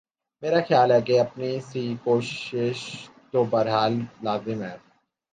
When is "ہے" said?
0.91-1.01, 4.63-4.77